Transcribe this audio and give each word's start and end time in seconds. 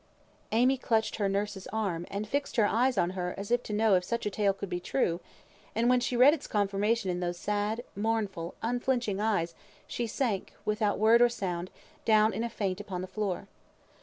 Amy 0.51 0.79
clutched 0.79 1.17
her 1.17 1.29
nurse's 1.29 1.67
arm, 1.67 2.07
and 2.09 2.27
fixed 2.27 2.55
her 2.55 2.65
eyes 2.65 2.97
on 2.97 3.11
her 3.11 3.35
as 3.37 3.51
if 3.51 3.61
to 3.61 3.71
know 3.71 3.93
if 3.93 4.03
such 4.03 4.25
a 4.25 4.31
tale 4.31 4.51
could 4.51 4.67
be 4.67 4.79
true; 4.79 5.19
and 5.75 5.91
when 5.91 5.99
she 5.99 6.17
read 6.17 6.33
its 6.33 6.47
confirmation 6.47 7.11
in 7.11 7.19
those 7.19 7.37
sad, 7.37 7.83
mournful, 7.95 8.55
unflinching 8.63 9.19
eyes, 9.19 9.53
she 9.85 10.07
sank, 10.07 10.53
without 10.65 10.97
word 10.97 11.21
or 11.21 11.29
sound, 11.29 11.69
down 12.03 12.33
in 12.33 12.43
a 12.43 12.49
faint 12.49 12.79
upon 12.79 13.01
the 13.01 13.07
floor. 13.07 13.47